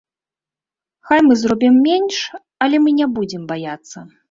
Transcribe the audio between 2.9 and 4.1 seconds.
не будзем баяцца.